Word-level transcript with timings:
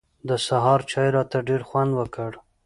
د 0.29 0.31
سهار 0.47 0.79
چای 0.91 1.09
راته 1.15 1.37
ډېر 1.47 1.61
خوند 1.69 1.91
وکړ. 1.95 2.31